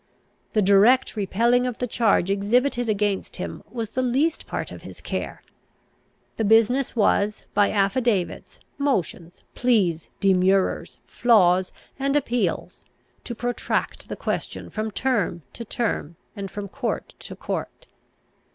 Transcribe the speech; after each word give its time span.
The 0.53 0.63
direct 0.63 1.15
repelling 1.15 1.67
of 1.67 1.77
the 1.77 1.85
charge 1.85 2.31
exhibited 2.31 2.89
against 2.89 3.35
him 3.35 3.61
was 3.69 3.91
the 3.91 4.01
least 4.01 4.47
part 4.47 4.71
of 4.71 4.81
his 4.81 4.99
care; 4.99 5.43
the 6.37 6.43
business 6.43 6.95
was, 6.95 7.43
by 7.53 7.69
affidavits, 7.69 8.57
motions, 8.79 9.43
pleas, 9.53 10.09
demurrers, 10.19 10.97
flaws, 11.05 11.71
and 11.99 12.15
appeals, 12.15 12.83
to 13.25 13.35
protract 13.35 14.09
the 14.09 14.15
question 14.15 14.71
from 14.71 14.89
term 14.89 15.43
to 15.53 15.63
term, 15.63 16.15
and 16.35 16.49
from 16.49 16.67
court 16.67 17.09
to 17.19 17.35
court. 17.35 17.85